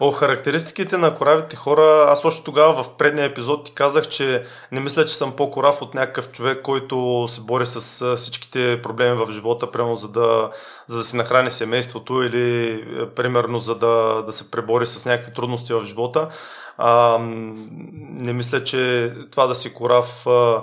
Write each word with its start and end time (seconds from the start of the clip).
О, 0.00 0.12
характеристиките 0.12 0.96
на 0.96 1.16
коравите 1.16 1.56
хора, 1.56 2.04
аз 2.08 2.24
още 2.24 2.44
тогава 2.44 2.82
в 2.82 2.96
предния 2.96 3.24
епизод 3.24 3.64
ти 3.64 3.74
казах, 3.74 4.08
че 4.08 4.44
не 4.72 4.80
мисля, 4.80 5.06
че 5.06 5.14
съм 5.14 5.36
по-корав 5.36 5.82
от 5.82 5.94
някакъв 5.94 6.30
човек, 6.30 6.62
който 6.62 7.26
се 7.28 7.40
бори 7.40 7.66
с 7.66 8.16
всичките 8.16 8.82
проблеми 8.82 9.16
в 9.16 9.32
живота, 9.32 9.70
примерно 9.70 9.96
за 9.96 10.08
да, 10.08 10.50
за 10.86 10.98
да 10.98 11.04
си 11.04 11.16
нахрани 11.16 11.50
семейството 11.50 12.22
или 12.22 12.84
примерно 13.16 13.58
за 13.58 13.74
да, 13.74 14.22
да 14.26 14.32
се 14.32 14.50
пребори 14.50 14.86
с 14.86 15.04
някакви 15.04 15.32
трудности 15.32 15.72
в 15.72 15.84
живота. 15.84 16.28
А, 16.76 17.18
не 17.20 18.32
мисля, 18.32 18.64
че 18.64 19.12
това 19.30 19.46
да 19.46 19.54
си 19.54 19.74
корав 19.74 20.26
а, 20.26 20.62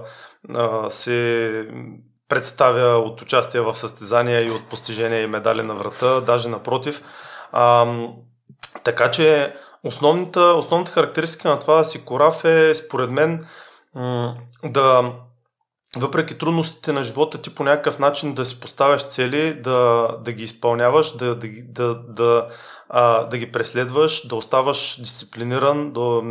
а, 0.54 0.90
се 0.90 1.68
представя 2.30 2.98
от 2.98 3.22
участие 3.22 3.62
в 3.62 3.76
състезания 3.76 4.48
и 4.48 4.52
от 4.52 4.70
постижения 4.70 5.22
и 5.22 5.28
медали 5.28 5.62
на 5.62 5.74
врата, 5.74 6.22
даже 6.22 6.50
напротив. 6.50 7.02
А, 7.52 7.86
така 8.84 9.12
че 9.12 9.56
основната, 9.84 10.42
основната 10.42 10.92
характеристика 10.92 11.50
на 11.50 11.60
това 11.60 11.76
да 11.76 11.86
си 11.86 12.06
корав 12.06 12.46
е, 12.46 12.76
според 12.76 13.10
мен, 13.10 13.48
да 14.64 15.14
въпреки 15.98 16.38
трудностите 16.38 16.94
на 16.94 17.04
живота 17.04 17.42
ти 17.42 17.56
по 17.56 17.64
някакъв 17.64 18.00
начин 18.00 18.34
да 18.34 18.46
си 18.46 18.60
поставяш 18.60 19.08
цели, 19.08 19.54
да, 19.54 20.08
да 20.22 20.32
ги 20.32 20.44
изпълняваш, 20.44 21.18
да, 21.18 21.36
да, 21.36 21.48
да, 21.64 21.96
да, 21.96 22.48
а, 22.90 23.24
да 23.24 23.38
ги 23.38 23.52
преследваш, 23.52 24.28
да 24.28 24.36
оставаш 24.36 25.02
дисциплиниран, 25.02 25.94
да, 25.94 26.22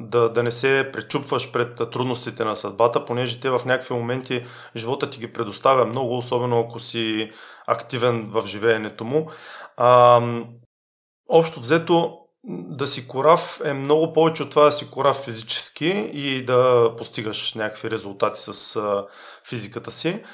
да, 0.00 0.28
да 0.28 0.42
не 0.42 0.52
се 0.52 0.90
пречупваш 0.92 1.52
пред 1.52 1.90
трудностите 1.90 2.44
на 2.44 2.56
съдбата, 2.56 3.04
понеже 3.04 3.40
те 3.40 3.50
в 3.50 3.60
някакви 3.64 3.94
моменти 3.94 4.44
живота 4.76 5.10
ти 5.10 5.18
ги 5.18 5.32
предоставя 5.32 5.86
много, 5.86 6.18
особено 6.18 6.60
ако 6.60 6.80
си 6.80 7.30
активен 7.66 8.30
в 8.30 8.46
живеенето 8.46 9.04
му. 9.04 9.30
А, 9.76 10.20
общо 11.28 11.60
взето 11.60 12.18
да 12.50 12.86
си 12.86 13.08
корав 13.08 13.60
е 13.64 13.72
много 13.72 14.12
повече 14.12 14.42
от 14.42 14.50
това 14.50 14.64
да 14.64 14.72
си 14.72 14.90
корав 14.90 15.16
физически 15.16 15.88
и 16.12 16.44
да 16.44 16.92
постигаш 16.98 17.54
някакви 17.54 17.90
резултати 17.90 18.40
с 18.42 18.80
физиката 19.48 19.90
си. 19.90 20.24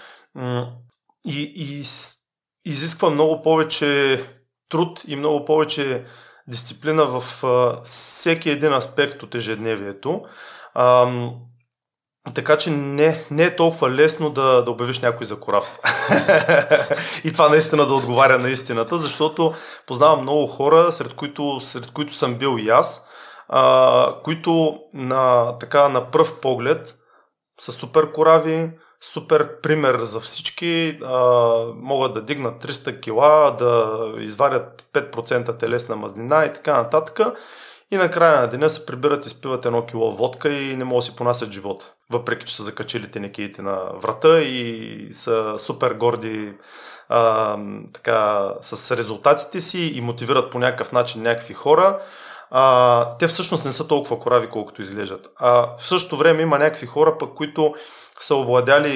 И, 1.27 1.53
и 1.57 1.85
изисква 2.65 3.11
много 3.11 3.43
повече 3.43 4.21
труд 4.69 5.03
и 5.07 5.17
много 5.17 5.45
повече 5.45 6.05
дисциплина 6.49 7.05
в 7.05 7.43
всеки 7.85 8.51
един 8.51 8.73
аспект 8.73 9.23
от 9.23 9.35
ежедневието. 9.35 10.23
Така 12.33 12.57
че 12.57 12.71
не, 12.71 13.25
не 13.31 13.45
е 13.45 13.57
толкова 13.57 13.91
лесно 13.91 14.31
да, 14.31 14.63
да 14.65 14.71
обявиш 14.71 15.01
някой 15.01 15.27
за 15.27 15.41
корав. 15.41 15.79
и 17.25 17.33
това 17.33 17.49
наистина 17.49 17.87
да 17.87 17.95
отговаря 17.95 18.39
на 18.39 18.51
истината, 18.51 18.99
защото 18.99 19.55
познавам 19.87 20.23
много 20.23 20.47
хора, 20.47 20.93
сред 20.93 21.15
които, 21.15 21.61
сред 21.61 21.91
които 21.91 22.15
съм 22.15 22.39
бил 22.39 22.57
и 22.59 22.69
аз, 22.69 23.07
а, 23.49 24.15
които 24.25 24.79
на, 24.95 25.53
така, 25.59 25.89
на 25.89 26.11
пръв 26.11 26.41
поглед 26.41 26.97
са 27.61 27.73
супер 27.73 28.13
корави, 28.13 28.71
супер 29.01 29.61
пример 29.61 29.99
за 30.03 30.21
всички, 30.21 30.99
а, 31.05 31.19
могат 31.75 32.15
да 32.15 32.23
дигнат 32.23 32.65
300 32.65 33.01
кила, 33.01 33.57
да 33.59 33.99
изварят 34.19 34.85
5% 34.93 35.59
телесна 35.59 35.97
мазнина 35.97 36.45
и 36.45 36.53
така 36.53 36.77
нататък. 36.77 37.21
И 37.91 37.97
накрая 37.97 38.41
на 38.41 38.47
деня 38.47 38.71
се 38.71 38.87
прибират 38.87 39.27
и 39.27 39.29
спиват 39.29 39.67
едно 39.67 39.87
кило 39.87 40.17
водка 40.17 40.49
и 40.49 40.77
не 40.77 40.85
могат 40.85 40.99
да 40.99 41.03
си 41.03 41.17
понасят 41.17 41.53
живота. 41.53 41.93
Въпреки, 42.11 42.47
че 42.47 42.57
са 42.57 42.63
закачили 42.63 43.11
тенекиите 43.11 43.63
на 43.63 43.81
врата 43.95 44.41
и 44.41 45.09
са 45.13 45.55
супер 45.59 45.95
горди 45.95 46.55
а, 47.09 47.59
така, 47.93 48.51
с 48.61 48.97
резултатите 48.97 49.61
си 49.61 49.93
и 49.95 50.01
мотивират 50.01 50.51
по 50.51 50.59
някакъв 50.59 50.93
начин 50.93 51.23
някакви 51.23 51.55
хора. 51.55 52.01
А, 52.51 53.17
те 53.19 53.27
всъщност 53.27 53.65
не 53.65 53.73
са 53.73 53.89
толкова 53.89 54.19
корави, 54.19 54.47
колкото 54.51 54.83
изглеждат. 54.83 55.29
А 55.37 55.77
в 55.77 55.87
същото 55.87 56.17
време 56.17 56.43
има 56.43 56.59
някакви 56.59 56.87
хора, 56.87 57.19
пък, 57.19 57.35
които 57.35 57.75
са 58.21 58.35
овладяли 58.35 58.93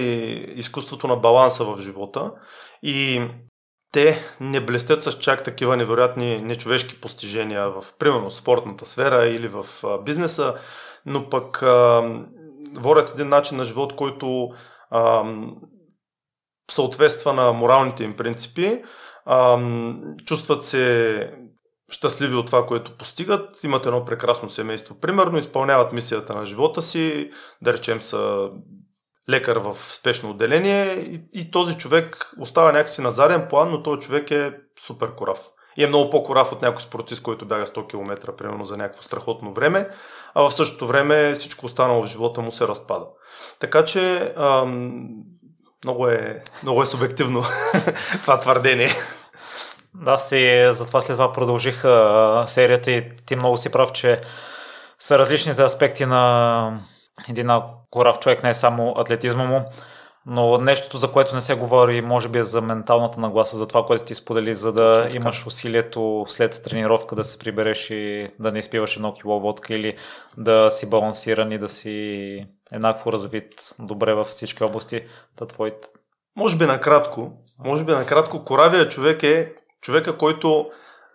изкуството 0.57 1.07
на 1.07 1.17
баланса 1.17 1.65
в 1.65 1.81
живота 1.81 2.33
и 2.83 3.23
те 3.93 4.19
не 4.41 4.61
блестят 4.61 5.03
с 5.03 5.13
чак 5.13 5.45
такива 5.45 5.77
невероятни 5.77 6.43
нечовешки 6.43 7.01
постижения 7.01 7.71
в, 7.71 7.85
примерно, 7.99 8.31
спортната 8.31 8.87
сфера 8.87 9.27
или 9.27 9.49
в 9.49 9.67
бизнеса, 10.05 10.55
но 11.07 11.29
пък 11.29 11.63
а, 11.63 12.03
водят 12.75 13.15
един 13.15 13.29
начин 13.29 13.57
на 13.57 13.65
живот, 13.65 13.97
който 13.97 14.49
а, 14.91 15.35
съответства 16.71 17.33
на 17.33 17.53
моралните 17.53 18.05
им 18.05 18.17
принципи, 18.17 18.83
а, 19.27 19.59
чувстват 20.25 20.65
се 20.65 21.33
щастливи 21.91 22.35
от 22.35 22.47
това, 22.47 22.67
което 22.67 22.97
постигат, 22.97 23.65
имат 23.65 23.87
едно 23.87 24.05
прекрасно 24.05 24.51
семейство. 24.51 25.01
Примерно 25.01 25.39
изпълняват 25.39 25.93
мисията 25.93 26.35
на 26.35 26.45
живота 26.45 26.83
си, 26.83 27.31
да 27.63 27.73
речем 27.73 28.03
са 28.03 28.49
лекар 29.31 29.57
в 29.57 29.75
спешно 29.75 30.31
отделение 30.31 30.85
и, 30.95 31.21
и 31.33 31.51
този 31.51 31.77
човек 31.77 32.33
остава 32.41 32.73
някакси 32.73 33.01
на 33.01 33.11
заден 33.11 33.47
план, 33.51 33.71
но 33.71 33.83
този 33.83 34.01
човек 34.01 34.31
е 34.31 34.53
супер 34.81 35.15
корав. 35.15 35.39
И 35.77 35.85
е 35.85 35.87
много 35.87 36.11
по-корав 36.11 36.53
от 36.53 36.63
някой 36.63 36.83
спортист, 36.83 37.23
който 37.23 37.47
бяга 37.47 37.67
100 37.67 37.91
км, 37.91 38.37
примерно 38.37 38.65
за 38.65 38.77
някакво 38.77 39.03
страхотно 39.03 39.53
време, 39.53 39.89
а 40.35 40.43
в 40.43 40.55
същото 40.55 40.87
време 40.87 41.33
всичко 41.35 41.67
останало 41.67 42.03
в 42.03 42.07
живота 42.07 42.41
му 42.41 42.53
се 42.53 42.69
разпада. 42.69 43.05
Така 43.59 43.85
че 43.85 44.33
ам, 44.37 45.09
много, 45.85 46.09
е, 46.09 46.43
много 46.63 46.83
е 46.83 46.87
субективно 46.87 47.45
това 48.23 48.41
твърдение. 48.41 48.91
Да, 49.95 50.19
си, 50.19 50.69
затова 50.73 51.01
след 51.01 51.17
това 51.17 51.33
продължих 51.33 51.85
а, 51.85 52.45
серията 52.47 52.91
и 52.91 53.17
ти 53.27 53.37
много 53.37 53.57
си 53.57 53.69
прав, 53.69 53.93
че 53.93 54.21
са 54.99 55.19
различните 55.19 55.63
аспекти 55.63 56.07
на 56.07 56.81
един 57.29 57.51
корав 57.91 58.19
човек, 58.19 58.43
не 58.43 58.51
е 58.51 58.55
само 58.55 58.95
атлетизма 58.97 59.45
му, 59.45 59.65
но 60.27 60.59
нещото, 60.59 60.99
за 60.99 61.13
което 61.13 61.35
не 61.35 61.41
се 61.41 61.55
говори, 61.55 62.03
може 62.03 62.29
би 62.29 62.39
е 62.39 62.45
за 62.45 62.61
менталната 62.61 63.21
нагласа, 63.21 63.57
за 63.57 63.67
това, 63.67 63.87
което 63.87 64.05
ти 64.05 64.15
сподели, 64.15 64.55
за 64.55 64.73
да 64.73 65.03
Точно 65.03 65.17
имаш 65.17 65.47
усилието 65.47 66.25
след 66.29 66.63
тренировка 66.65 67.17
да 67.17 67.25
се 67.25 67.39
прибереш 67.39 67.91
и 67.91 68.29
да 68.41 68.53
не 68.53 68.59
изпиваш 68.59 68.97
едно 68.97 69.13
кило 69.13 69.41
водка 69.41 69.75
или 69.75 69.97
да 70.37 70.71
си 70.71 70.91
балансиран 70.91 71.53
и 71.53 71.59
да 71.59 71.69
си 71.69 72.47
еднакво 72.73 73.13
развит 73.13 73.75
добре 73.79 74.15
във 74.15 74.27
всички 74.27 74.65
области. 74.65 75.03
Та 75.37 75.47
твоите. 75.47 75.89
Може 76.37 76.57
би 76.57 76.67
накратко, 76.67 77.33
може 77.65 77.85
би 77.85 77.93
накратко, 77.93 78.45
коравия 78.45 78.89
човек 78.89 79.23
е 79.23 79.53
човека, 79.81 80.17
който 80.17 80.71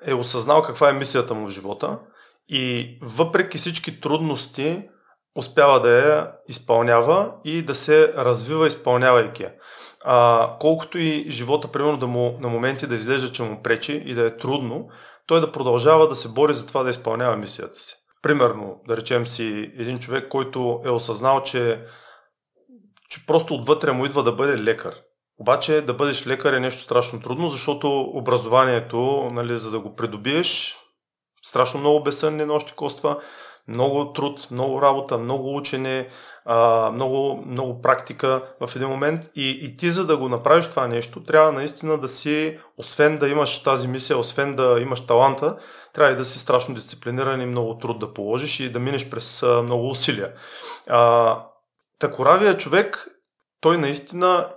е 0.05 0.13
осъзнал 0.13 0.61
каква 0.61 0.89
е 0.89 0.93
мисията 0.93 1.33
му 1.33 1.47
в 1.47 1.49
живота 1.49 1.99
и 2.47 2.97
въпреки 3.01 3.57
всички 3.57 4.01
трудности, 4.01 4.83
успява 5.35 5.79
да 5.79 5.89
я 5.89 6.31
изпълнява 6.47 7.31
и 7.43 7.61
да 7.61 7.75
се 7.75 8.13
развива 8.13 8.67
изпълнявайки 8.67 9.43
я. 9.43 9.53
А, 10.05 10.49
колкото 10.59 10.97
и 10.97 11.25
живота, 11.29 11.67
примерно, 11.67 11.97
да 11.97 12.07
му, 12.07 12.37
на 12.41 12.49
моменти 12.49 12.87
да 12.87 12.95
изглежда, 12.95 13.31
че 13.31 13.43
му 13.43 13.61
пречи 13.63 14.03
и 14.05 14.13
да 14.13 14.25
е 14.25 14.37
трудно, 14.37 14.87
той 15.27 15.41
да 15.41 15.51
продължава 15.51 16.07
да 16.07 16.15
се 16.15 16.27
бори 16.27 16.53
за 16.53 16.65
това 16.65 16.83
да 16.83 16.89
изпълнява 16.89 17.37
мисията 17.37 17.79
си. 17.79 17.95
Примерно, 18.21 18.81
да 18.87 18.97
речем 18.97 19.27
си 19.27 19.71
един 19.77 19.99
човек, 19.99 20.29
който 20.29 20.81
е 20.85 20.89
осъзнал, 20.89 21.43
че, 21.43 21.85
че 23.09 23.25
просто 23.25 23.53
отвътре 23.53 23.91
му 23.91 24.05
идва 24.05 24.23
да 24.23 24.31
бъде 24.31 24.63
лекар. 24.63 24.95
Обаче 25.39 25.81
да 25.81 25.93
бъдеш 25.93 26.27
лекар 26.27 26.53
е 26.53 26.59
нещо 26.59 26.81
страшно 26.81 27.21
трудно, 27.21 27.49
защото 27.49 28.01
образованието, 28.01 29.29
нали, 29.31 29.57
за 29.59 29.71
да 29.71 29.79
го 29.79 29.95
придобиеш, 29.95 30.75
страшно 31.43 31.79
много 31.79 32.03
безсънни 32.03 32.45
нощи 32.45 32.73
коства, 32.73 33.21
много 33.67 34.13
труд, 34.13 34.47
много 34.51 34.81
работа, 34.81 35.17
много 35.17 35.55
учене, 35.55 36.07
а, 36.45 36.89
много, 36.91 37.43
много 37.45 37.81
практика 37.81 38.41
в 38.59 38.75
един 38.75 38.87
момент 38.87 39.29
и, 39.35 39.49
и 39.49 39.77
ти 39.77 39.91
за 39.91 40.05
да 40.05 40.17
го 40.17 40.29
направиш 40.29 40.67
това 40.67 40.87
нещо, 40.87 41.23
трябва 41.23 41.51
наистина 41.51 41.97
да 41.97 42.07
си, 42.07 42.59
освен 42.77 43.17
да 43.17 43.29
имаш 43.29 43.63
тази 43.63 43.87
мисия, 43.87 44.17
освен 44.17 44.55
да 44.55 44.79
имаш 44.81 45.05
таланта, 45.05 45.57
трябва 45.93 46.13
и 46.13 46.17
да 46.17 46.25
си 46.25 46.39
страшно 46.39 46.75
дисциплиниран 46.75 47.41
и 47.41 47.45
много 47.45 47.77
труд 47.77 47.99
да 47.99 48.13
положиш 48.13 48.59
и 48.59 48.71
да 48.71 48.79
минеш 48.79 49.09
през 49.09 49.43
а, 49.43 49.61
много 49.61 49.89
усилия. 49.89 50.31
А, 50.89 51.39
такоравия 51.99 52.57
човек, 52.57 53.07
той 53.61 53.77
наистина 53.77 54.49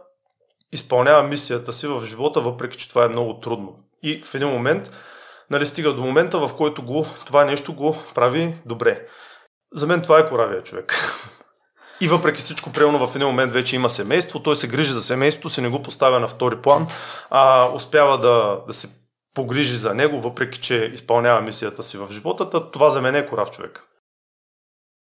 изпълнява 0.73 1.23
мисията 1.23 1.73
си 1.73 1.87
в 1.87 2.05
живота, 2.05 2.41
въпреки 2.41 2.79
че 2.79 2.89
това 2.89 3.05
е 3.05 3.09
много 3.09 3.41
трудно. 3.41 3.77
И 4.03 4.23
в 4.23 4.35
един 4.35 4.49
момент 4.49 4.91
нали, 5.51 5.67
стига 5.67 5.93
до 5.93 6.03
момента, 6.03 6.39
в 6.39 6.55
който 6.57 6.83
го, 6.83 7.07
това 7.27 7.45
нещо 7.45 7.75
го 7.75 7.97
прави 8.15 8.55
добре. 8.67 9.07
За 9.75 9.87
мен 9.87 10.03
това 10.03 10.19
е 10.19 10.29
коравия 10.29 10.63
човек. 10.63 10.95
И 12.01 12.09
въпреки 12.09 12.41
всичко, 12.41 12.73
примерно 12.73 13.07
в 13.07 13.17
един 13.17 13.29
момент 13.29 13.53
вече 13.53 13.77
има 13.77 13.91
семейство, 13.91 14.43
той 14.43 14.57
се 14.57 14.69
грижи 14.69 14.93
за 14.93 15.03
семейството, 15.03 15.51
се 15.51 15.61
не 15.61 15.69
го 15.69 15.83
поставя 15.83 16.21
на 16.21 16.29
втори 16.29 16.57
план, 16.57 16.87
а 17.31 17.71
успява 17.75 18.21
да, 18.21 18.61
да 18.67 18.73
се 18.73 18.89
погрижи 19.35 19.77
за 19.77 19.95
него, 19.95 20.21
въпреки 20.21 20.61
че 20.61 20.91
изпълнява 20.95 21.41
мисията 21.41 21.83
си 21.83 21.99
в 21.99 22.09
живота. 22.11 22.71
Това 22.71 22.91
за 22.91 23.01
мен 23.01 23.15
е 23.15 23.27
корав 23.27 23.51
човек. 23.51 23.83